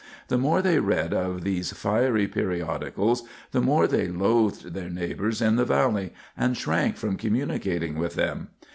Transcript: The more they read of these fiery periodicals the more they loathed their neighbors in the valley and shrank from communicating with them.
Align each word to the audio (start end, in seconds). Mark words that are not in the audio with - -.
The 0.29 0.37
more 0.39 0.63
they 0.63 0.79
read 0.79 1.13
of 1.13 1.43
these 1.43 1.73
fiery 1.73 2.25
periodicals 2.27 3.21
the 3.51 3.61
more 3.61 3.85
they 3.85 4.07
loathed 4.07 4.73
their 4.73 4.89
neighbors 4.89 5.43
in 5.43 5.57
the 5.57 5.63
valley 5.63 6.11
and 6.35 6.57
shrank 6.57 6.95
from 6.97 7.17
communicating 7.17 7.99
with 7.99 8.15
them. 8.15 8.47